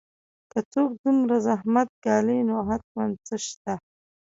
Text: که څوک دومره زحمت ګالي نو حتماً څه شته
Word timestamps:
که 0.51 0.59
څوک 0.71 0.91
دومره 1.03 1.35
زحمت 1.47 1.89
ګالي 2.05 2.39
نو 2.49 2.55
حتماً 2.69 3.05
څه 3.25 3.35
شته 3.47 3.73